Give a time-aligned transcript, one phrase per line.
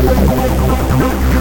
[0.00, 1.37] Let's go.